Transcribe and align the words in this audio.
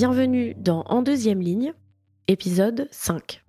Bienvenue 0.00 0.54
dans 0.56 0.84
En 0.86 1.02
deuxième 1.02 1.40
ligne, 1.40 1.72
épisode 2.28 2.86
5. 2.92 3.42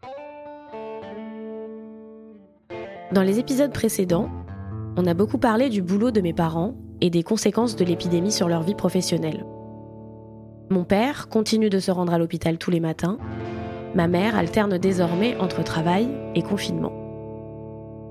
Dans 3.11 3.21
les 3.21 3.37
épisodes 3.37 3.71
précédents, 3.71 4.31
on 4.97 5.05
a 5.05 5.13
beaucoup 5.13 5.37
parlé 5.37 5.69
du 5.69 5.83
boulot 5.83 6.09
de 6.09 6.21
mes 6.21 6.33
parents 6.33 6.73
et 7.01 7.11
des 7.11 7.21
conséquences 7.21 7.75
de 7.75 7.85
l'épidémie 7.85 8.31
sur 8.31 8.47
leur 8.47 8.63
vie 8.63 8.73
professionnelle. 8.73 9.45
Mon 10.71 10.85
père 10.85 11.29
continue 11.29 11.69
de 11.69 11.77
se 11.77 11.91
rendre 11.91 12.15
à 12.15 12.17
l'hôpital 12.17 12.57
tous 12.57 12.71
les 12.71 12.79
matins. 12.79 13.19
Ma 13.93 14.07
mère 14.07 14.35
alterne 14.35 14.79
désormais 14.79 15.37
entre 15.37 15.63
travail 15.63 16.09
et 16.33 16.41
confinement. 16.41 16.93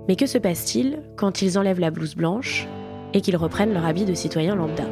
Mais 0.06 0.14
que 0.14 0.26
se 0.26 0.38
passe-t-il 0.38 1.02
quand 1.16 1.42
ils 1.42 1.58
enlèvent 1.58 1.80
la 1.80 1.90
blouse 1.90 2.14
blanche 2.14 2.68
et 3.14 3.20
qu'ils 3.20 3.36
reprennent 3.36 3.74
leur 3.74 3.84
habit 3.84 4.04
de 4.04 4.14
citoyen 4.14 4.54
lambda? 4.54 4.84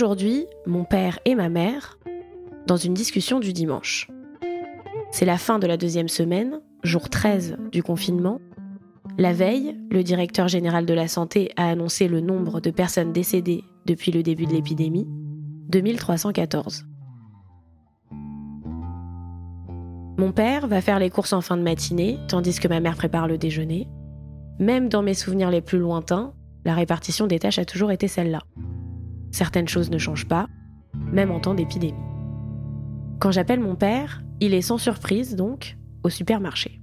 Aujourd'hui, 0.00 0.46
mon 0.64 0.84
père 0.84 1.18
et 1.26 1.34
ma 1.34 1.50
mère, 1.50 1.98
dans 2.66 2.78
une 2.78 2.94
discussion 2.94 3.38
du 3.38 3.52
dimanche. 3.52 4.08
C'est 5.10 5.26
la 5.26 5.36
fin 5.36 5.58
de 5.58 5.66
la 5.66 5.76
deuxième 5.76 6.08
semaine, 6.08 6.62
jour 6.82 7.10
13 7.10 7.58
du 7.70 7.82
confinement. 7.82 8.40
La 9.18 9.34
veille, 9.34 9.76
le 9.90 10.02
directeur 10.02 10.48
général 10.48 10.86
de 10.86 10.94
la 10.94 11.06
santé 11.06 11.50
a 11.56 11.68
annoncé 11.68 12.08
le 12.08 12.22
nombre 12.22 12.60
de 12.60 12.70
personnes 12.70 13.12
décédées 13.12 13.62
depuis 13.84 14.10
le 14.10 14.22
début 14.22 14.46
de 14.46 14.54
l'épidémie, 14.54 15.06
2314. 15.68 16.86
Mon 20.16 20.32
père 20.32 20.66
va 20.66 20.80
faire 20.80 20.98
les 20.98 21.10
courses 21.10 21.34
en 21.34 21.42
fin 21.42 21.58
de 21.58 21.62
matinée, 21.62 22.18
tandis 22.26 22.58
que 22.58 22.68
ma 22.68 22.80
mère 22.80 22.96
prépare 22.96 23.28
le 23.28 23.36
déjeuner. 23.36 23.86
Même 24.58 24.88
dans 24.88 25.02
mes 25.02 25.12
souvenirs 25.12 25.50
les 25.50 25.60
plus 25.60 25.78
lointains, 25.78 26.32
la 26.64 26.74
répartition 26.74 27.26
des 27.26 27.38
tâches 27.38 27.58
a 27.58 27.66
toujours 27.66 27.92
été 27.92 28.08
celle-là. 28.08 28.40
Certaines 29.30 29.68
choses 29.68 29.90
ne 29.90 29.98
changent 29.98 30.26
pas, 30.28 30.46
même 31.12 31.30
en 31.30 31.40
temps 31.40 31.54
d'épidémie. 31.54 31.94
Quand 33.20 33.30
j'appelle 33.30 33.60
mon 33.60 33.76
père, 33.76 34.22
il 34.40 34.54
est 34.54 34.62
sans 34.62 34.78
surprise 34.78 35.36
donc 35.36 35.76
au 36.02 36.08
supermarché. 36.08 36.80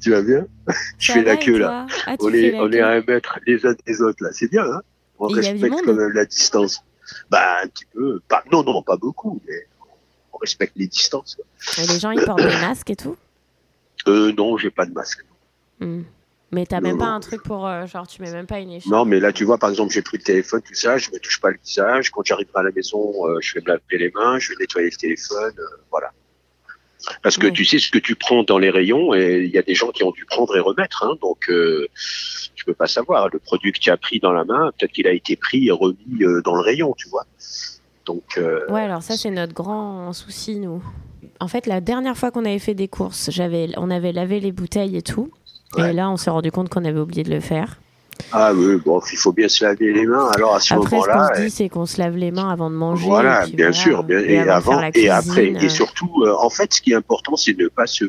Tu 0.00 0.10
vas 0.10 0.22
bien? 0.22 0.46
Je 0.98 1.12
fais 1.12 1.22
la 1.22 1.36
queue 1.36 1.58
là. 1.58 1.86
Ah, 2.06 2.16
on 2.20 2.32
est, 2.32 2.54
on 2.58 2.70
est 2.70 2.80
à 2.80 2.88
un 2.88 3.02
mètre 3.02 3.38
les 3.46 3.64
uns 3.66 3.74
des 3.86 4.02
autres 4.02 4.22
là. 4.22 4.30
C'est 4.32 4.50
bien, 4.50 4.64
hein? 4.64 4.82
On 5.18 5.26
respecte 5.28 5.74
quand 5.84 5.94
même 5.94 6.12
la 6.12 6.24
distance. 6.26 6.82
Bah 7.30 7.58
un 7.62 7.68
petit 7.68 7.84
peu. 7.92 8.20
Pas, 8.28 8.42
non, 8.52 8.62
non, 8.64 8.82
pas 8.82 8.96
beaucoup, 8.96 9.40
mais 9.46 9.66
on 10.32 10.38
respecte 10.38 10.72
les 10.76 10.86
distances. 10.86 11.36
Et 11.78 11.86
les 11.86 11.98
gens 11.98 12.10
ils 12.10 12.20
portent 12.22 12.42
des 12.42 12.46
masques 12.60 12.90
et 12.90 12.96
tout? 12.96 13.16
Euh, 14.08 14.32
Non, 14.32 14.56
j'ai 14.56 14.70
pas 14.70 14.86
de 14.86 14.92
masque. 14.92 15.24
Hmm. 15.80 16.02
Mais 16.52 16.64
t'as 16.64 16.80
même 16.80 16.98
pas 16.98 17.06
un 17.06 17.20
truc 17.20 17.42
pour 17.42 17.66
euh, 17.66 17.86
genre 17.86 18.06
tu 18.06 18.22
mets 18.22 18.30
même 18.30 18.46
pas 18.46 18.60
une 18.60 18.70
échelle. 18.70 18.92
Non, 18.92 19.04
mais 19.04 19.18
là 19.18 19.32
tu 19.32 19.44
vois 19.44 19.58
par 19.58 19.68
exemple 19.68 19.92
j'ai 19.92 20.02
pris 20.02 20.18
le 20.18 20.22
téléphone 20.22 20.62
tout 20.62 20.74
ça, 20.74 20.96
je 20.96 21.10
me 21.10 21.18
touche 21.18 21.40
pas 21.40 21.50
le 21.50 21.58
visage. 21.64 22.10
Quand 22.10 22.24
j'arriverai 22.24 22.60
à 22.60 22.62
la 22.62 22.70
maison, 22.70 23.26
euh, 23.26 23.38
je 23.40 23.54
vais 23.54 23.60
me 23.62 23.66
laver 23.66 23.98
les 23.98 24.10
mains, 24.10 24.38
je 24.38 24.50
vais 24.50 24.56
nettoyer 24.60 24.88
le 24.90 24.96
téléphone, 24.96 25.54
euh, 25.58 25.82
voilà. 25.90 26.12
Parce 27.22 27.36
que 27.36 27.46
tu 27.48 27.64
sais 27.64 27.78
ce 27.78 27.90
que 27.90 27.98
tu 27.98 28.14
prends 28.14 28.42
dans 28.42 28.58
les 28.58 28.70
rayons 28.70 29.14
et 29.14 29.44
il 29.44 29.50
y 29.50 29.58
a 29.58 29.62
des 29.62 29.74
gens 29.74 29.90
qui 29.90 30.02
ont 30.02 30.12
dû 30.12 30.24
prendre 30.24 30.56
et 30.56 30.60
remettre, 30.60 31.04
hein, 31.04 31.16
donc 31.20 31.46
je 31.48 32.64
peux 32.64 32.74
pas 32.74 32.88
savoir. 32.88 33.28
Le 33.32 33.38
produit 33.38 33.70
que 33.70 33.78
tu 33.78 33.90
as 33.90 33.96
pris 33.96 34.18
dans 34.18 34.32
la 34.32 34.44
main, 34.44 34.72
peut-être 34.76 34.90
qu'il 34.90 35.06
a 35.06 35.12
été 35.12 35.36
pris 35.36 35.68
et 35.68 35.70
remis 35.70 35.96
dans 36.44 36.56
le 36.56 36.62
rayon, 36.62 36.94
tu 36.96 37.08
vois. 37.08 37.24
Donc. 38.06 38.40
Ouais, 38.70 38.80
alors 38.80 39.04
ça 39.04 39.16
c'est 39.16 39.30
notre 39.30 39.52
grand 39.52 40.12
souci 40.12 40.56
nous. 40.58 40.82
En 41.38 41.48
fait, 41.48 41.66
la 41.66 41.80
dernière 41.80 42.16
fois 42.16 42.30
qu'on 42.30 42.44
avait 42.44 42.58
fait 42.58 42.74
des 42.74 42.88
courses, 42.88 43.30
j'avais, 43.30 43.68
on 43.76 43.90
avait 43.90 44.12
lavé 44.12 44.40
les 44.40 44.52
bouteilles 44.52 44.96
et 44.96 45.02
tout. 45.02 45.30
Et 45.78 45.92
là, 45.92 46.10
on 46.10 46.16
s'est 46.16 46.30
rendu 46.30 46.50
compte 46.50 46.68
qu'on 46.68 46.84
avait 46.84 46.98
oublié 46.98 47.22
de 47.22 47.30
le 47.30 47.40
faire. 47.40 47.78
Ah 48.32 48.52
oui, 48.54 48.76
bon, 48.84 49.00
il 49.12 49.18
faut 49.18 49.32
bien 49.32 49.48
se 49.48 49.64
laver 49.64 49.92
les 49.92 50.06
mains. 50.06 50.30
Alors 50.34 50.54
à 50.54 50.60
ce 50.60 50.74
moment-là, 50.74 51.28
ce 51.28 51.28
qu'on 51.28 51.34
se 51.36 51.42
dit, 51.42 51.50
c'est 51.50 51.68
qu'on 51.68 51.86
se 51.86 51.98
lave 51.98 52.16
les 52.16 52.30
mains 52.30 52.48
avant 52.48 52.70
de 52.70 52.74
manger. 52.74 53.06
Voilà, 53.06 53.46
bien 53.46 53.72
sûr, 53.72 54.02
bien, 54.02 54.18
et, 54.20 54.38
avant, 54.38 54.82
et 54.94 55.08
après, 55.08 55.48
et 55.48 55.68
surtout, 55.68 56.10
euh, 56.22 56.34
en 56.40 56.50
fait, 56.50 56.72
ce 56.72 56.80
qui 56.80 56.92
est 56.92 56.96
important, 56.96 57.36
c'est 57.36 57.52
de 57.52 57.64
ne 57.64 57.68
pas 57.68 57.86
se 57.86 58.04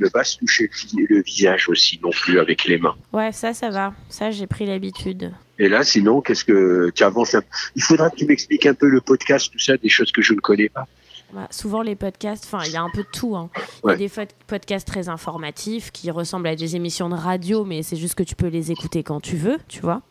ne 0.00 0.08
pas 0.08 0.24
se 0.24 0.38
toucher 0.38 0.70
le 0.96 1.20
visage 1.20 1.68
aussi 1.68 2.00
non 2.02 2.10
plus 2.10 2.40
avec 2.40 2.64
les 2.64 2.78
mains. 2.78 2.94
Ouais, 3.12 3.32
ça, 3.32 3.52
ça 3.52 3.68
va. 3.68 3.92
Ça, 4.08 4.30
j'ai 4.30 4.46
pris 4.46 4.64
l'habitude. 4.64 5.32
Et 5.58 5.68
là, 5.68 5.84
sinon, 5.84 6.22
qu'est-ce 6.22 6.44
que 6.44 6.90
tu 6.94 7.04
avances 7.04 7.36
Il 7.76 7.82
faudra 7.82 8.08
que 8.08 8.16
tu 8.16 8.24
m'expliques 8.24 8.64
un 8.64 8.72
peu 8.72 8.88
le 8.88 9.02
podcast, 9.02 9.50
tout 9.52 9.58
ça, 9.58 9.76
des 9.76 9.90
choses 9.90 10.10
que 10.10 10.22
je 10.22 10.32
ne 10.32 10.40
connais 10.40 10.70
pas. 10.70 10.86
Bah, 11.32 11.46
souvent 11.50 11.82
les 11.82 11.94
podcasts, 11.94 12.44
enfin 12.44 12.64
il 12.66 12.72
y 12.72 12.76
a 12.76 12.82
un 12.82 12.90
peu 12.90 13.02
de 13.02 13.08
tout. 13.12 13.36
Hein. 13.36 13.50
Il 13.84 13.90
y 13.90 13.92
a 13.92 13.96
des 13.96 14.10
podcasts 14.46 14.86
très 14.86 15.08
informatifs 15.08 15.92
qui 15.92 16.10
ressemblent 16.10 16.48
à 16.48 16.56
des 16.56 16.74
émissions 16.74 17.08
de 17.08 17.14
radio, 17.14 17.64
mais 17.64 17.82
c'est 17.82 17.96
juste 17.96 18.16
que 18.16 18.24
tu 18.24 18.34
peux 18.34 18.48
les 18.48 18.72
écouter 18.72 19.02
quand 19.02 19.20
tu 19.20 19.36
veux, 19.36 19.58
tu 19.68 19.80
vois. 19.80 20.02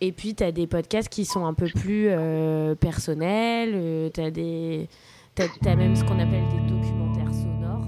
Et 0.00 0.12
puis 0.12 0.34
tu 0.34 0.42
as 0.42 0.52
des 0.52 0.66
podcasts 0.66 1.10
qui 1.10 1.26
sont 1.26 1.44
un 1.44 1.52
peu 1.52 1.66
plus 1.66 2.06
euh, 2.08 2.74
personnels, 2.74 3.72
euh, 3.74 4.08
tu 4.12 4.20
as, 4.20 4.30
des... 4.30 4.88
as, 5.38 5.76
même 5.76 5.94
ce 5.94 6.04
qu'on 6.04 6.18
appelle 6.18 6.44
des 6.48 6.72
documentaires 6.72 7.34
sonores. 7.34 7.86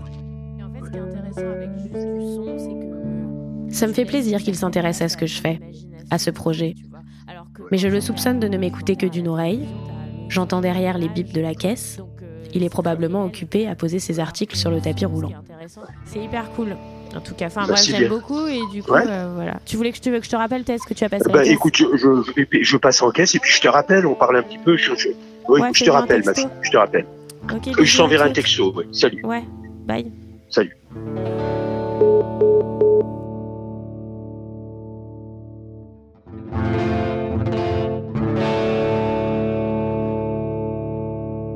Et 0.58 0.62
en 0.62 0.70
fait 0.70 0.84
ce 0.84 0.90
qui 0.90 0.96
est 0.96 1.00
intéressant 1.00 1.40
avec 1.40 1.70
juste 1.78 1.94
du 1.94 2.20
son, 2.20 2.58
c'est 2.58 3.68
que... 3.68 3.74
Ça 3.74 3.86
me 3.86 3.94
fait 3.94 4.04
plaisir 4.04 4.42
qu'il 4.42 4.54
s'intéresse 4.54 5.00
à 5.00 5.08
ce 5.08 5.16
que 5.16 5.26
je 5.26 5.40
fais, 5.40 5.60
à 6.10 6.18
ce 6.18 6.28
projet. 6.28 6.74
Mais 7.70 7.78
je 7.78 7.88
le 7.88 8.02
soupçonne 8.02 8.38
de 8.38 8.48
ne 8.48 8.58
m'écouter 8.58 8.96
que 8.96 9.06
d'une 9.06 9.28
oreille 9.28 9.66
J'entends 10.32 10.62
derrière 10.62 10.96
les 10.96 11.08
bips 11.08 11.32
de 11.32 11.42
la 11.42 11.54
caisse. 11.54 11.98
Il 12.54 12.62
est 12.62 12.70
probablement 12.70 13.24
occupé 13.24 13.68
à 13.68 13.74
poser 13.74 13.98
ses 13.98 14.18
articles 14.18 14.56
sur 14.56 14.70
le 14.70 14.80
tapis 14.80 15.04
roulant. 15.04 15.32
C'est 16.06 16.20
hyper 16.20 16.50
cool. 16.52 16.76
En 17.14 17.20
tout 17.20 17.34
cas, 17.34 17.46
enfin, 17.46 17.66
moi 17.66 17.76
j'aime 17.76 18.08
beaucoup 18.08 18.46
et 18.46 18.60
du 18.72 18.82
coup, 18.82 18.94
euh, 18.94 19.32
voilà. 19.34 19.60
Tu 19.66 19.76
voulais 19.76 19.90
que 19.90 19.98
je 19.98 20.02
te, 20.02 20.18
que 20.18 20.24
je 20.24 20.30
te 20.30 20.36
rappelle, 20.36 20.64
ce 20.66 20.88
que 20.88 20.94
tu 20.94 21.04
as 21.04 21.10
passé 21.10 21.24
bah, 21.30 21.44
Écoute, 21.44 21.76
je, 21.76 21.84
je, 21.96 22.62
je, 22.62 22.76
passe 22.78 23.02
en 23.02 23.10
caisse 23.10 23.34
et 23.34 23.38
puis 23.38 23.52
je 23.52 23.60
te 23.60 23.68
rappelle, 23.68 24.06
on 24.06 24.14
parle 24.14 24.38
un 24.38 24.42
petit 24.42 24.56
peu. 24.56 24.78
Je, 24.78 24.94
je 24.94 25.84
te 25.84 25.90
rappelle, 25.90 26.22
ma 26.24 26.32
fille, 26.32 26.48
je 26.62 26.70
te 26.70 26.76
rappelle. 26.78 27.04
je 27.78 27.96
t'enverrai 27.98 28.30
un 28.30 28.32
texto, 28.32 28.74
Salut. 28.92 29.22
Ouais, 29.26 29.44
bye. 29.86 30.10
Salut. 30.48 30.74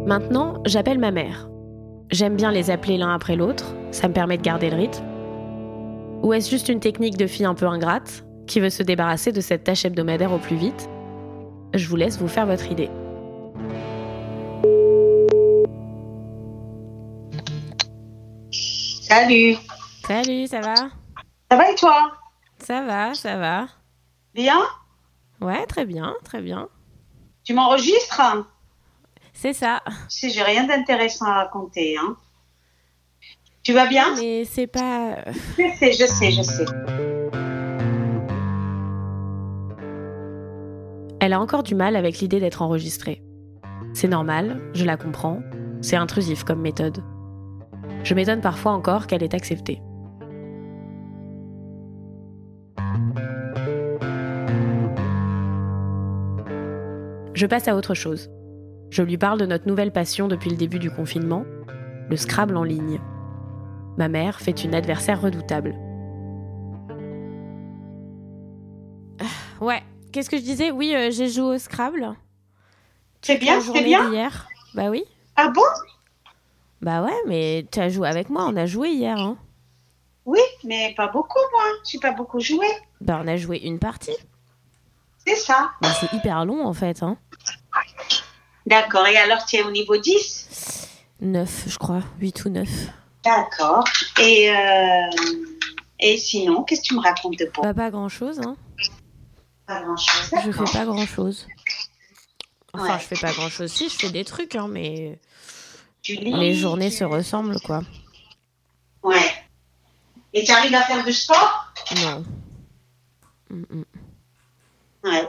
Maintenant, 0.06 0.62
j'appelle 0.64 1.00
ma 1.00 1.10
mère. 1.10 1.48
J'aime 2.12 2.36
bien 2.36 2.52
les 2.52 2.70
appeler 2.70 2.96
l'un 2.96 3.12
après 3.12 3.34
l'autre, 3.34 3.74
ça 3.90 4.06
me 4.06 4.12
permet 4.12 4.38
de 4.38 4.42
garder 4.42 4.70
le 4.70 4.76
rythme. 4.76 5.04
Ou 6.22 6.32
est-ce 6.32 6.48
juste 6.48 6.68
une 6.68 6.78
technique 6.78 7.16
de 7.16 7.26
fille 7.26 7.44
un 7.44 7.54
peu 7.54 7.66
ingrate 7.66 8.24
qui 8.46 8.60
veut 8.60 8.70
se 8.70 8.84
débarrasser 8.84 9.32
de 9.32 9.40
cette 9.40 9.64
tâche 9.64 9.84
hebdomadaire 9.84 10.32
au 10.32 10.38
plus 10.38 10.54
vite? 10.54 10.88
Je 11.74 11.88
vous 11.88 11.96
laisse 11.96 12.18
vous 12.18 12.28
faire 12.28 12.46
votre 12.46 12.70
idée. 12.70 12.88
Salut. 18.52 19.56
Salut, 20.06 20.46
ça 20.46 20.60
va? 20.60 20.74
Ça 21.50 21.56
va 21.56 21.70
et 21.72 21.74
toi? 21.74 22.12
Ça 22.58 22.82
va, 22.82 23.12
ça 23.14 23.38
va. 23.38 23.66
Bien? 24.34 24.60
Ouais, 25.40 25.66
très 25.66 25.84
bien, 25.84 26.14
très 26.22 26.42
bien. 26.42 26.68
Tu 27.42 27.54
m'enregistres? 27.54 28.22
C'est 29.36 29.52
ça. 29.52 29.82
Si 30.08 30.30
j'ai 30.30 30.42
rien 30.42 30.66
d'intéressant 30.66 31.26
à 31.26 31.34
raconter, 31.34 31.96
hein. 31.98 32.16
Tu 33.62 33.72
vas 33.72 33.86
bien? 33.86 34.14
Mais 34.16 34.44
c'est 34.44 34.66
pas. 34.66 35.16
Je 35.58 35.76
sais, 35.78 35.92
je 35.92 36.06
sais, 36.06 36.30
je 36.30 36.42
sais. 36.42 36.64
Elle 41.20 41.32
a 41.32 41.40
encore 41.40 41.62
du 41.62 41.74
mal 41.74 41.96
avec 41.96 42.18
l'idée 42.18 42.40
d'être 42.40 42.62
enregistrée. 42.62 43.22
C'est 43.92 44.08
normal, 44.08 44.60
je 44.72 44.84
la 44.84 44.96
comprends. 44.96 45.42
C'est 45.82 45.96
intrusif 45.96 46.44
comme 46.44 46.60
méthode. 46.60 47.02
Je 48.04 48.14
m'étonne 48.14 48.40
parfois 48.40 48.72
encore 48.72 49.06
qu'elle 49.06 49.22
ait 49.22 49.34
accepté. 49.34 49.82
Je 57.34 57.46
passe 57.46 57.68
à 57.68 57.76
autre 57.76 57.94
chose. 57.94 58.30
Je 58.90 59.02
lui 59.02 59.18
parle 59.18 59.38
de 59.38 59.46
notre 59.46 59.66
nouvelle 59.66 59.92
passion 59.92 60.28
depuis 60.28 60.50
le 60.50 60.56
début 60.56 60.78
du 60.78 60.90
confinement, 60.90 61.44
le 62.08 62.16
Scrabble 62.16 62.56
en 62.56 62.62
ligne. 62.62 63.00
Ma 63.96 64.08
mère 64.08 64.40
fait 64.40 64.64
une 64.64 64.74
adversaire 64.74 65.20
redoutable. 65.20 65.74
Ah, 69.20 69.64
ouais, 69.64 69.82
qu'est-ce 70.12 70.30
que 70.30 70.36
je 70.36 70.42
disais? 70.42 70.70
Oui, 70.70 70.94
euh, 70.94 71.10
j'ai 71.10 71.28
joué 71.28 71.56
au 71.56 71.58
Scrabble. 71.58 72.14
C'est 73.22 73.38
bien, 73.38 73.60
c'est 73.60 73.82
bien. 73.82 74.10
Hier. 74.10 74.48
Bah 74.74 74.90
oui. 74.90 75.04
Ah 75.34 75.48
bon? 75.48 75.62
Bah 76.80 77.02
ouais, 77.02 77.16
mais 77.26 77.66
tu 77.72 77.80
as 77.80 77.88
joué 77.88 78.08
avec 78.08 78.30
moi, 78.30 78.46
on 78.48 78.56
a 78.56 78.66
joué 78.66 78.90
hier. 78.90 79.18
Hein. 79.18 79.36
Oui, 80.26 80.40
mais 80.64 80.94
pas 80.96 81.08
beaucoup, 81.08 81.40
moi. 81.52 81.62
J'ai 81.90 81.98
pas 81.98 82.12
beaucoup 82.12 82.40
joué. 82.40 82.66
Bah 83.00 83.20
on 83.22 83.26
a 83.26 83.36
joué 83.36 83.58
une 83.58 83.78
partie. 83.78 84.16
C'est 85.26 85.36
ça. 85.36 85.70
Bah, 85.80 85.88
c'est 85.98 86.12
hyper 86.12 86.44
long 86.44 86.64
en 86.64 86.72
fait. 86.72 87.02
Hein. 87.02 87.16
D'accord. 88.66 89.06
Et 89.06 89.16
alors, 89.16 89.44
tu 89.46 89.56
es 89.56 89.62
au 89.62 89.70
niveau 89.70 89.96
10 89.96 90.88
9, 91.20 91.64
je 91.68 91.78
crois. 91.78 92.02
8 92.20 92.44
ou 92.44 92.48
9. 92.50 92.68
D'accord. 93.24 93.84
Et, 94.20 94.50
euh, 94.50 95.10
Et 95.98 96.18
sinon, 96.18 96.62
qu'est-ce 96.64 96.82
que 96.82 96.86
tu 96.88 96.94
me 96.94 97.00
racontes 97.00 97.38
de 97.38 97.50
beau? 97.54 97.62
Bah, 97.62 97.72
Pas 97.74 97.90
grand-chose. 97.90 98.38
Hein. 98.40 98.56
Pas 99.66 99.82
grand-chose. 99.82 100.30
Je 100.44 100.52
fais 100.52 100.72
pas 100.78 100.84
grand-chose. 100.84 101.46
Enfin, 102.74 102.98
je 102.98 103.04
fais 103.04 103.16
pas 103.20 103.32
grand-chose. 103.32 103.72
Si, 103.72 103.88
je 103.88 103.94
fais 103.94 104.10
des 104.10 104.24
trucs, 104.24 104.54
hein, 104.54 104.68
mais 104.68 105.18
les 106.08 106.54
journées 106.54 106.90
se 106.90 107.04
ressemblent, 107.04 107.58
quoi. 107.60 107.80
Ouais. 109.02 109.32
Et 110.34 110.44
tu 110.44 110.52
arrives 110.52 110.74
à 110.74 110.82
faire 110.82 111.02
du 111.02 111.12
sport? 111.12 111.72
Non. 111.96 112.24
Ouais. 115.04 115.28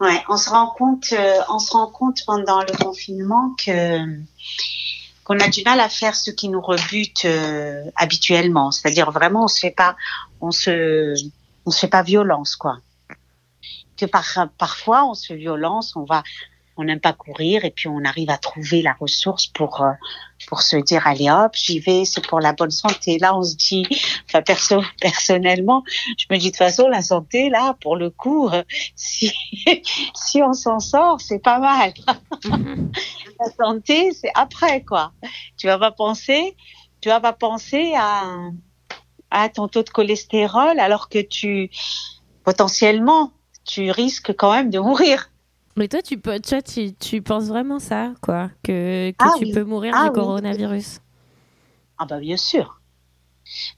Ouais, 0.00 0.22
on 0.30 0.36
se 0.38 0.48
rend 0.48 0.68
compte, 0.68 1.12
euh, 1.12 1.40
on 1.50 1.58
se 1.58 1.72
rend 1.72 1.86
compte 1.88 2.24
pendant 2.24 2.60
le 2.62 2.76
confinement 2.82 3.54
que 3.62 3.98
qu'on 5.24 5.38
a 5.38 5.48
du 5.48 5.62
mal 5.62 5.78
à 5.78 5.90
faire 5.90 6.16
ce 6.16 6.30
qui 6.30 6.48
nous 6.48 6.60
rebute 6.60 7.26
euh, 7.26 7.84
habituellement. 7.96 8.72
C'est-à-dire 8.72 9.10
vraiment, 9.10 9.44
on 9.44 9.48
se 9.48 9.60
fait 9.60 9.70
pas, 9.70 9.94
on 10.40 10.50
se, 10.50 11.14
on 11.66 11.70
se 11.70 11.80
fait 11.80 11.88
pas 11.88 12.02
violence, 12.02 12.56
quoi. 12.56 12.78
Que 13.98 14.06
par, 14.06 14.48
parfois, 14.56 15.04
on 15.04 15.14
se 15.14 15.26
fait 15.26 15.36
violence, 15.36 15.94
on 15.94 16.04
va, 16.04 16.22
on 16.80 16.84
n'aime 16.84 17.00
pas 17.00 17.12
courir 17.12 17.66
et 17.66 17.70
puis 17.70 17.88
on 17.88 18.04
arrive 18.04 18.30
à 18.30 18.38
trouver 18.38 18.80
la 18.80 18.94
ressource 18.94 19.46
pour 19.46 19.82
euh, 19.82 19.92
pour 20.48 20.62
se 20.62 20.76
dire 20.76 21.06
allez 21.06 21.28
hop 21.30 21.52
j'y 21.54 21.78
vais 21.78 22.06
c'est 22.06 22.26
pour 22.26 22.40
la 22.40 22.54
bonne 22.54 22.70
santé. 22.70 23.18
Là 23.18 23.36
on 23.36 23.42
se 23.42 23.54
dit 23.54 23.86
perso 24.46 24.82
personnellement 25.00 25.84
je 26.16 26.24
me 26.30 26.38
dis 26.38 26.46
de 26.46 26.50
toute 26.50 26.56
façon 26.56 26.88
la 26.88 27.02
santé 27.02 27.50
là 27.50 27.76
pour 27.82 27.96
le 27.96 28.08
coup 28.08 28.48
euh, 28.48 28.62
si 28.96 29.30
si 30.14 30.42
on 30.42 30.54
s'en 30.54 30.80
sort 30.80 31.20
c'est 31.20 31.38
pas 31.38 31.58
mal. 31.58 31.92
La 33.40 33.50
santé 33.58 34.12
c'est 34.12 34.32
après 34.34 34.82
quoi. 34.82 35.12
Tu 35.58 35.66
vas 35.66 35.78
pas 35.78 35.90
penser 35.90 36.56
tu 37.02 37.10
vas 37.10 37.20
pas 37.20 37.34
penser 37.34 37.92
à 37.94 38.24
à 39.30 39.48
ton 39.48 39.68
taux 39.68 39.82
de 39.82 39.90
cholestérol 39.90 40.80
alors 40.80 41.08
que 41.10 41.20
tu 41.20 41.70
potentiellement 42.44 43.32
tu 43.64 43.90
risques 43.90 44.34
quand 44.34 44.52
même 44.52 44.70
de 44.70 44.78
mourir 44.78 45.29
mais 45.80 45.88
toi, 45.88 46.02
tu, 46.02 46.18
peux, 46.18 46.38
tu, 46.40 46.92
tu, 46.92 47.22
penses 47.22 47.44
vraiment 47.44 47.78
ça, 47.78 48.12
quoi 48.20 48.50
Que, 48.62 49.12
que 49.12 49.16
ah 49.18 49.32
tu 49.38 49.50
peux 49.50 49.64
mourir 49.64 49.94
ah 49.96 50.04
du 50.04 50.12
coronavirus? 50.12 51.00
Ah, 51.96 52.04
bah 52.04 52.18
bien 52.18 52.36
sûr. 52.36 52.82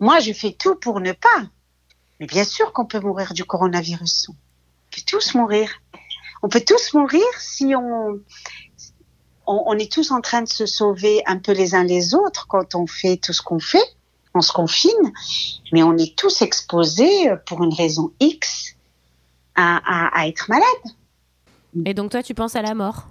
Moi, 0.00 0.18
je 0.18 0.32
fais 0.32 0.50
tout 0.50 0.74
pour 0.74 0.98
ne 0.98 1.12
pas. 1.12 1.44
Mais 2.18 2.26
bien 2.26 2.42
sûr 2.42 2.72
qu'on 2.72 2.86
peut 2.86 2.98
mourir 2.98 3.34
du 3.34 3.44
coronavirus. 3.44 4.30
On 4.30 4.34
peut 4.90 5.02
tous 5.06 5.34
mourir. 5.36 5.70
On 6.42 6.48
peut 6.48 6.64
tous 6.66 6.92
mourir 6.92 7.22
si 7.38 7.72
on, 7.76 8.20
on, 9.46 9.62
on 9.66 9.78
est 9.78 9.90
tous 9.90 10.10
en 10.10 10.20
train 10.20 10.42
de 10.42 10.48
se 10.48 10.66
sauver 10.66 11.22
un 11.26 11.38
peu 11.38 11.52
les 11.52 11.76
uns 11.76 11.84
les 11.84 12.16
autres 12.16 12.48
quand 12.48 12.74
on 12.74 12.88
fait 12.88 13.16
tout 13.16 13.32
ce 13.32 13.42
qu'on 13.42 13.60
fait. 13.60 13.78
On 14.34 14.40
se 14.40 14.52
confine, 14.52 15.12
mais 15.72 15.84
on 15.84 15.96
est 15.96 16.18
tous 16.18 16.42
exposés 16.42 17.30
pour 17.46 17.62
une 17.62 17.72
raison 17.72 18.12
X 18.18 18.74
à, 19.54 19.76
à, 19.76 20.20
à 20.20 20.26
être 20.26 20.48
malade. 20.48 20.96
Et 21.84 21.94
donc 21.94 22.10
toi, 22.10 22.22
tu 22.22 22.34
penses 22.34 22.56
à 22.56 22.62
la 22.62 22.74
mort? 22.74 23.08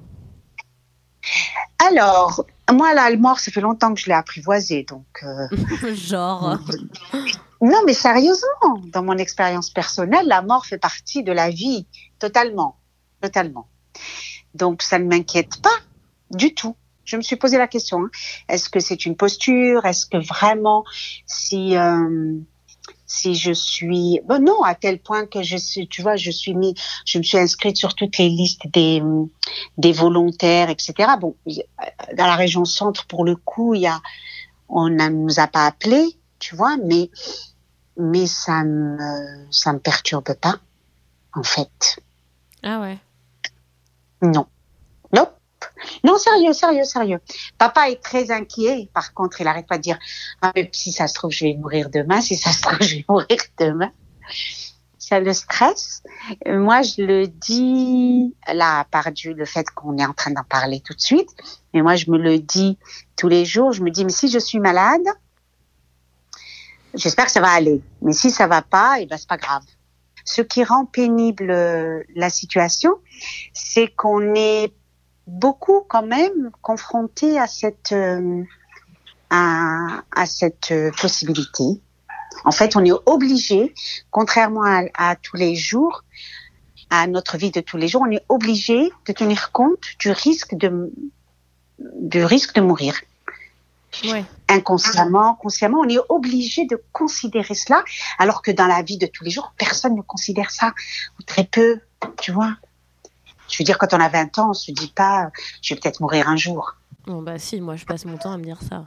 Alors, 1.80 2.46
moi, 2.72 2.94
la 2.94 3.16
mort, 3.18 3.40
ça 3.40 3.52
fait 3.52 3.62
longtemps 3.62 3.94
que 3.94 4.00
je 4.00 4.06
l'ai 4.08 4.14
apprivoisée, 4.14 4.84
donc. 4.84 5.06
Euh, 5.24 5.94
Genre. 5.94 6.60
non, 7.62 7.82
mais 7.86 7.94
sérieusement, 7.94 8.82
dans 8.86 9.04
mon 9.04 9.18
expérience 9.18 9.70
personnelle, 9.70 10.28
la 10.28 10.42
mort 10.42 10.66
fait 10.66 10.78
partie 10.78 11.24
de 11.24 11.32
la 11.32 11.50
vie, 11.50 11.88
totalement, 12.20 12.78
totalement. 13.22 13.68
Donc, 14.54 14.82
ça 14.82 15.00
ne 15.00 15.06
m'inquiète 15.06 15.62
pas 15.62 15.78
du 16.30 16.54
tout. 16.54 16.76
Je 17.04 17.18
me 17.18 17.22
suis 17.22 17.36
posé 17.36 17.58
la 17.58 17.68
question. 17.68 18.04
Hein. 18.04 18.10
Est-ce 18.48 18.70
que 18.70 18.80
c'est 18.80 19.06
une 19.06 19.16
posture? 19.16 19.86
Est-ce 19.86 20.06
que 20.06 20.18
vraiment, 20.18 20.86
si 21.26 21.76
euh, 21.76 22.38
si 23.12 23.36
je 23.36 23.52
suis 23.52 24.22
bon 24.26 24.44
non 24.44 24.64
à 24.64 24.76
tel 24.76 25.00
point 25.00 25.26
que 25.26 25.44
je 25.44 25.58
suis 25.58 25.88
tu 25.88 26.02
vois 26.02 26.16
je 26.16 26.32
suis 26.32 26.54
mis 26.54 26.74
je 27.06 27.18
me 27.18 27.24
suis 27.24 27.38
inscrite 27.38 27.78
sur 27.78 27.94
toutes 27.96 28.18
les 28.18 28.30
listes 28.30 28.68
des 28.74 29.02
des 29.78 29.92
volontaires 29.92 30.70
etc 30.70 31.12
bon 31.20 31.36
dans 31.46 32.28
la 32.28 32.36
région 32.36 32.66
centre 32.66 33.06
pour 33.06 33.26
le 33.26 33.36
coup 33.36 33.76
il 33.76 33.82
y 33.82 33.88
a 33.88 34.02
on 34.70 34.90
ne 34.90 35.10
nous 35.10 35.40
a 35.40 35.48
pas 35.48 35.66
appelé 35.66 36.18
tu 36.40 36.56
vois 36.56 36.78
mais 36.78 37.10
mais 37.98 38.28
ça 38.28 38.64
me 38.64 38.98
ça 39.52 39.74
me 39.74 39.80
perturbe 39.80 40.34
pas 40.36 40.60
en 41.34 41.44
fait. 41.44 42.00
Ah 42.64 42.82
ouais. 42.82 42.98
Non 44.22 44.48
non, 46.04 46.18
sérieux, 46.18 46.54
sérieux, 46.54 46.84
sérieux. 46.84 47.20
Papa 47.58 47.90
est 47.90 48.02
très 48.02 48.32
inquiet. 48.32 48.90
Par 48.94 49.14
contre, 49.14 49.42
il 49.42 49.48
arrête 49.48 49.68
pas 49.68 49.78
de 49.78 49.84
dire 49.84 50.00
ah, 50.42 50.52
mais 50.56 50.70
si 50.74 50.92
ça 50.92 51.08
se 51.08 51.14
trouve, 51.14 51.32
je 51.32 51.46
vais 51.46 51.54
mourir 51.56 51.90
demain. 51.90 52.22
Si 52.22 52.36
ça 52.36 52.52
se 52.52 52.62
trouve, 52.62 52.78
je 52.82 52.98
vais 52.98 53.06
mourir 53.08 53.38
demain. 53.58 53.92
Ça 54.98 55.20
le 55.20 55.34
stresse. 55.34 56.04
Moi, 56.46 56.84
je 56.84 57.02
le 57.02 57.28
dis 57.28 58.36
là, 58.48 58.86
part 58.86 59.12
du 59.12 59.34
le 59.34 59.46
fait 59.46 59.70
qu'on 59.72 59.98
est 59.98 60.06
en 60.06 60.14
train 60.14 60.32
d'en 60.32 60.44
parler 60.44 60.82
tout 60.82 60.94
de 60.94 61.02
suite. 61.02 61.30
Mais 61.74 61.82
moi, 61.82 61.96
je 61.96 62.10
me 62.10 62.18
le 62.18 62.40
dis 62.40 62.78
tous 63.18 63.28
les 63.28 63.46
jours. 63.46 63.72
Je 63.72 63.84
me 63.84 63.90
dis 63.90 64.06
mais 64.06 64.12
si 64.12 64.30
je 64.30 64.40
suis 64.40 64.60
malade, 64.60 65.06
j'espère 66.94 67.26
que 67.26 67.32
ça 67.32 67.42
va 67.42 67.50
aller. 67.50 67.82
Mais 68.02 68.14
si 68.14 68.32
ça 68.32 68.48
va 68.48 68.62
pas, 68.62 69.00
eh 69.00 69.06
ben 69.06 69.18
c'est 69.18 69.28
pas 69.28 69.38
grave. 69.38 69.64
Ce 70.24 70.42
qui 70.42 70.64
rend 70.64 70.86
pénible 70.86 71.50
euh, 71.50 72.04
la 72.16 72.30
situation, 72.30 72.94
c'est 73.54 73.88
qu'on 73.88 74.36
est 74.36 74.72
beaucoup 75.32 75.86
quand 75.88 76.06
même 76.06 76.52
confrontés 76.62 77.40
à 77.40 77.48
cette 77.48 77.94
euh, 77.94 78.44
à, 79.30 80.04
à, 80.14 80.26
cette 80.26 80.72
euh, 80.72 80.92
possibilité. 81.02 81.64
En 82.44 82.52
fait, 82.52 82.76
on 82.76 82.84
est 82.84 82.92
obligé, 83.06 83.74
contrairement 84.10 84.64
à, 84.64 84.84
à, 84.96 85.16
tous 85.16 85.38
les 85.38 85.56
jours, 85.56 86.04
à 86.90 87.08
notre 87.08 87.38
vie 87.38 87.52
de 87.52 87.62
tous 87.62 87.78
les 87.78 87.88
jours, 87.88 88.04
on 88.06 88.12
est 88.12 88.26
obligé 88.28 88.92
de 89.08 89.14
tenir 89.14 89.52
compte 89.52 89.86
du 90.00 90.12
risque 90.12 90.56
de 90.56 90.92
du 91.80 92.24
risque 92.24 92.54
de 92.54 92.62
mourir. 92.62 92.94
Ouais. 94.06 94.24
Inconsciemment, 94.48 95.36
consciemment, 95.36 95.80
on 95.80 95.90
est 95.90 96.00
obligé 96.10 96.66
de 96.66 96.82
considérer 96.92 97.56
cela, 97.56 97.84
alors 98.20 98.42
que 98.42 98.52
dans 98.52 98.68
la 98.68 98.82
vie 98.84 98.98
de 98.98 99.08
tous 99.08 99.24
les 99.24 99.32
jours, 99.32 99.54
personne 99.58 99.96
ne 99.96 100.02
considère 100.02 100.52
ça, 100.52 100.74
ou 101.20 101.24
très 101.24 101.46
peu, 101.46 101.80
tu 102.22 102.32
vois. 102.32 102.56
Je 103.52 103.58
veux 103.60 103.66
dire, 103.66 103.78
quand 103.78 103.94
on 103.94 104.00
a 104.00 104.10
20 104.10 104.40
ans, 104.40 104.50
on 104.52 104.54
se 104.54 104.72
dit 104.72 104.92
pas, 104.96 105.30
je 105.62 105.74
vais 105.74 105.80
peut-être 105.80 106.00
mourir 106.00 106.28
un 106.28 106.38
jour. 106.38 106.76
Bon, 107.06 107.22
bah 107.22 107.38
si, 107.38 107.60
moi 107.62 107.76
je 107.76 107.86
passe 107.86 108.06
mon 108.06 108.18
temps 108.18 108.32
à 108.32 108.38
me 108.38 108.44
dire 108.44 108.60
ça. 108.68 108.86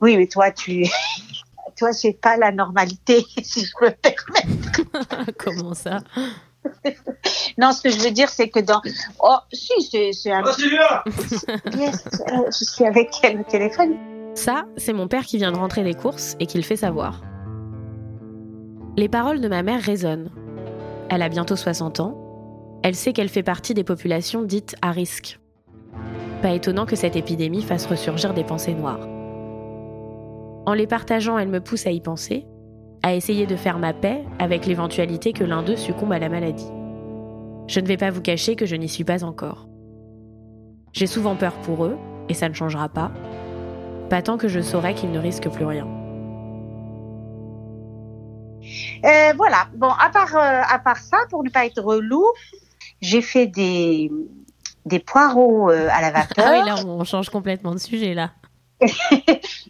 Oui, 0.00 0.16
mais 0.16 0.26
toi, 0.26 0.50
tu. 0.50 0.84
toi, 1.78 1.92
c'est 1.92 2.14
pas 2.14 2.36
la 2.36 2.52
normalité, 2.52 3.24
si 3.42 3.64
je 3.64 3.72
peux 3.78 3.86
me 3.86 3.92
permettre. 3.92 5.32
Comment 5.38 5.74
ça? 5.74 5.98
Non, 7.58 7.72
ce 7.72 7.82
que 7.82 7.90
je 7.90 7.98
veux 8.00 8.10
dire, 8.10 8.28
c'est 8.28 8.48
que 8.48 8.60
dans. 8.60 8.80
Oh, 9.20 9.36
si, 9.52 10.12
c'est 10.12 10.32
un. 10.32 10.42
Oh, 10.44 10.50
yes, 11.76 12.06
euh, 12.06 12.46
je 12.46 12.64
suis 12.64 12.84
avec 12.84 13.10
elle 13.22 13.40
au 13.40 13.44
téléphone. 13.44 13.96
Ça, 14.34 14.64
c'est 14.76 14.92
mon 14.92 15.08
père 15.08 15.24
qui 15.24 15.38
vient 15.38 15.52
de 15.52 15.56
rentrer 15.56 15.82
des 15.82 15.94
courses 15.94 16.36
et 16.40 16.46
qui 16.46 16.58
le 16.58 16.64
fait 16.64 16.76
savoir. 16.76 17.22
Les 18.96 19.08
paroles 19.08 19.40
de 19.40 19.48
ma 19.48 19.62
mère 19.62 19.80
résonnent. 19.80 20.30
Elle 21.08 21.22
a 21.22 21.28
bientôt 21.28 21.56
60 21.56 22.00
ans 22.00 22.25
elle 22.86 22.94
sait 22.94 23.12
qu'elle 23.12 23.28
fait 23.28 23.42
partie 23.42 23.74
des 23.74 23.82
populations 23.82 24.44
dites 24.44 24.76
à 24.80 24.92
risque. 24.92 25.40
Pas 26.40 26.52
étonnant 26.52 26.86
que 26.86 26.94
cette 26.94 27.16
épidémie 27.16 27.62
fasse 27.62 27.84
ressurgir 27.84 28.32
des 28.32 28.44
pensées 28.44 28.74
noires. 28.74 29.08
En 30.66 30.72
les 30.72 30.86
partageant, 30.86 31.36
elle 31.36 31.48
me 31.48 31.60
pousse 31.60 31.84
à 31.88 31.90
y 31.90 32.00
penser, 32.00 32.46
à 33.02 33.16
essayer 33.16 33.44
de 33.44 33.56
faire 33.56 33.80
ma 33.80 33.92
paix 33.92 34.22
avec 34.38 34.66
l'éventualité 34.66 35.32
que 35.32 35.42
l'un 35.42 35.64
d'eux 35.64 35.74
succombe 35.74 36.12
à 36.12 36.20
la 36.20 36.28
maladie. 36.28 36.70
Je 37.66 37.80
ne 37.80 37.88
vais 37.88 37.96
pas 37.96 38.10
vous 38.10 38.22
cacher 38.22 38.54
que 38.54 38.66
je 38.66 38.76
n'y 38.76 38.88
suis 38.88 39.02
pas 39.02 39.24
encore. 39.24 39.66
J'ai 40.92 41.08
souvent 41.08 41.34
peur 41.34 41.54
pour 41.62 41.86
eux, 41.86 41.98
et 42.28 42.34
ça 42.34 42.48
ne 42.48 42.54
changera 42.54 42.88
pas, 42.88 43.10
pas 44.10 44.22
tant 44.22 44.38
que 44.38 44.46
je 44.46 44.60
saurai 44.60 44.94
qu'ils 44.94 45.10
ne 45.10 45.18
risquent 45.18 45.50
plus 45.50 45.64
rien. 45.64 45.88
Euh, 49.04 49.32
voilà. 49.36 49.66
Bon, 49.74 49.90
à 49.90 50.08
part, 50.10 50.36
euh, 50.36 50.62
à 50.68 50.78
part 50.78 50.98
ça, 50.98 51.18
pour 51.30 51.42
ne 51.42 51.50
pas 51.50 51.66
être 51.66 51.82
relou, 51.82 52.24
j'ai 53.00 53.22
fait 53.22 53.46
des, 53.46 54.10
des 54.84 54.98
poireaux 54.98 55.70
euh, 55.70 55.88
à 55.90 56.00
la 56.00 56.10
vapeur. 56.10 56.26
Ah 56.46 56.52
oui, 56.52 56.66
là, 56.66 56.76
on 56.86 57.04
change 57.04 57.30
complètement 57.30 57.74
de 57.74 57.78
sujet, 57.78 58.14
là. 58.14 58.30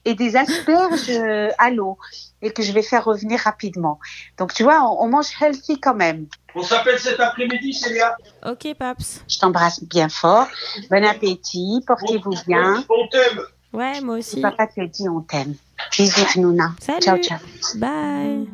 et 0.04 0.14
des 0.14 0.35
asperges 0.37 1.11
euh, 1.11 1.49
à 1.59 1.71
l'eau 1.71 1.97
et 2.42 2.50
que 2.50 2.62
je 2.62 2.73
vais 2.73 2.83
faire 2.83 3.04
revenir 3.04 3.38
rapidement. 3.40 4.00
Donc, 4.37 4.52
tu 4.52 4.64
vois, 4.64 4.83
on, 5.00 5.09
mange 5.09 5.28
healthy 5.40 5.78
quand 5.78 5.95
même. 5.95 6.26
On 6.54 6.62
s'appelle 6.62 6.99
cet 6.99 7.21
après-midi, 7.21 7.73
Célia. 7.73 8.16
Ok, 8.45 8.66
Paps. 8.78 9.23
Je 9.28 9.38
t'embrasse 9.38 9.83
bien 9.85 10.09
fort. 10.09 10.49
Bon 10.90 11.04
appétit, 11.04 11.83
portez-vous 11.87 12.35
bien. 12.47 12.85
On 12.88 13.09
t'aime. 13.09 13.42
Ouais, 13.73 14.00
moi 14.00 14.16
aussi. 14.16 14.40
Papa 14.40 14.66
te 14.66 14.85
dit 14.85 15.09
on 15.09 15.21
t'aime. 15.21 15.54
Bisous, 15.92 16.40
Nouna. 16.40 16.73
Salut. 16.80 17.00
Ciao, 17.02 17.18
ciao. 17.18 17.38
Bye. 17.76 18.49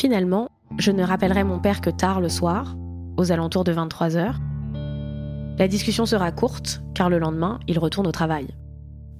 Finalement, 0.00 0.48
je 0.78 0.92
ne 0.92 1.04
rappellerai 1.04 1.44
mon 1.44 1.58
père 1.58 1.82
que 1.82 1.90
tard 1.90 2.22
le 2.22 2.30
soir, 2.30 2.74
aux 3.18 3.32
alentours 3.32 3.64
de 3.64 3.72
23 3.72 4.16
heures. 4.16 4.38
La 5.58 5.68
discussion 5.68 6.06
sera 6.06 6.32
courte, 6.32 6.82
car 6.94 7.10
le 7.10 7.18
lendemain, 7.18 7.60
il 7.68 7.78
retourne 7.78 8.06
au 8.06 8.10
travail. 8.10 8.46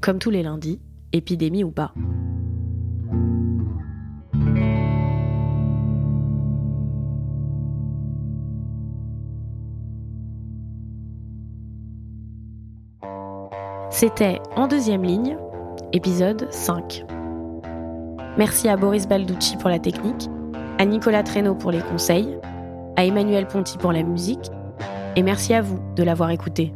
Comme 0.00 0.18
tous 0.18 0.30
les 0.30 0.42
lundis, 0.42 0.80
épidémie 1.12 1.64
ou 1.64 1.70
pas. 1.70 1.92
C'était 13.90 14.40
En 14.56 14.66
deuxième 14.66 15.02
ligne, 15.02 15.36
épisode 15.92 16.50
5. 16.50 17.04
Merci 18.38 18.66
à 18.70 18.78
Boris 18.78 19.06
Balducci 19.06 19.58
pour 19.58 19.68
la 19.68 19.78
technique, 19.78 20.30
à 20.80 20.86
Nicolas 20.86 21.22
Traîneau 21.22 21.54
pour 21.54 21.72
les 21.72 21.82
conseils, 21.82 22.38
à 22.96 23.04
Emmanuel 23.04 23.46
Ponty 23.46 23.76
pour 23.76 23.92
la 23.92 24.02
musique, 24.02 24.50
et 25.14 25.22
merci 25.22 25.52
à 25.52 25.60
vous 25.60 25.78
de 25.94 26.02
l'avoir 26.02 26.30
écouté. 26.30 26.72